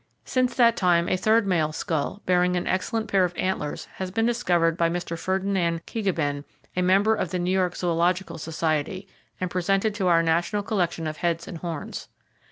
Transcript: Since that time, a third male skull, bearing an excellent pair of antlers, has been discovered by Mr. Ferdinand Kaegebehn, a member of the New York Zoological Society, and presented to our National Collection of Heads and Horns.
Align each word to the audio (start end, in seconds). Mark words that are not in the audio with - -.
Since 0.25 0.55
that 0.55 0.75
time, 0.75 1.07
a 1.07 1.15
third 1.15 1.45
male 1.45 1.71
skull, 1.71 2.23
bearing 2.25 2.55
an 2.55 2.65
excellent 2.65 3.07
pair 3.07 3.23
of 3.23 3.35
antlers, 3.37 3.85
has 3.97 4.09
been 4.09 4.25
discovered 4.25 4.75
by 4.75 4.89
Mr. 4.89 5.15
Ferdinand 5.15 5.85
Kaegebehn, 5.85 6.43
a 6.75 6.81
member 6.81 7.13
of 7.13 7.29
the 7.29 7.37
New 7.37 7.51
York 7.51 7.75
Zoological 7.75 8.39
Society, 8.39 9.07
and 9.39 9.51
presented 9.51 9.93
to 9.93 10.07
our 10.07 10.23
National 10.23 10.63
Collection 10.63 11.05
of 11.05 11.17
Heads 11.17 11.47
and 11.47 11.59
Horns. 11.59 12.07